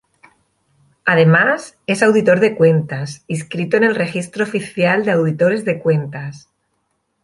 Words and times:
Además, 1.05 1.77
es 1.85 2.01
auditor 2.01 2.39
de 2.39 2.55
cuentas 2.55 3.23
inscrito 3.27 3.77
en 3.77 3.83
el 3.83 3.93
Registro 3.93 4.43
Oficial 4.43 5.05
de 5.05 5.11
Auditores 5.11 5.63
de 5.63 5.79
Cuentas. 5.79 6.49